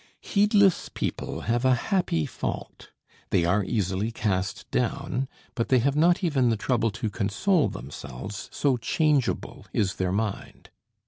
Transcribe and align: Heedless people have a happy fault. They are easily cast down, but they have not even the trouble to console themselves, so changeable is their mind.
Heedless 0.19 0.89
people 0.89 1.41
have 1.41 1.63
a 1.63 1.75
happy 1.75 2.25
fault. 2.25 2.89
They 3.29 3.45
are 3.45 3.63
easily 3.63 4.09
cast 4.11 4.67
down, 4.71 5.27
but 5.53 5.69
they 5.69 5.77
have 5.77 5.95
not 5.95 6.23
even 6.23 6.49
the 6.49 6.57
trouble 6.57 6.89
to 6.89 7.11
console 7.11 7.69
themselves, 7.69 8.49
so 8.51 8.77
changeable 8.77 9.67
is 9.73 9.97
their 9.97 10.11
mind. 10.11 10.71